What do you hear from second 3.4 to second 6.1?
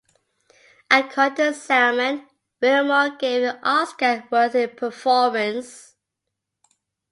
an Oscar-worthy performance.